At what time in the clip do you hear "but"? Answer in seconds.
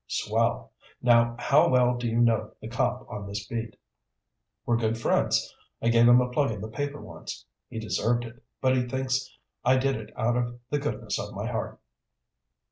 8.61-8.75